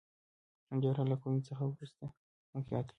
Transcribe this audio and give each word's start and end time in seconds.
حنجره 0.69 1.03
له 1.11 1.15
کومي 1.21 1.41
څخه 1.49 1.63
وروسته 1.65 2.03
موقعیت 2.53 2.85
لري. 2.89 2.89